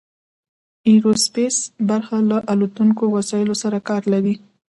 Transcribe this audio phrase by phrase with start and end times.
[0.87, 1.55] ایرو سپیس
[1.89, 4.35] برخه له الوتونکو وسایلو سره کار لري.